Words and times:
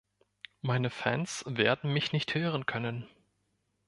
Meine 0.63 0.89
Fans 0.89 1.43
werden 1.45 1.93
mich 1.93 2.11
nicht 2.11 2.33
hören 2.33 2.65
können. 2.65 3.07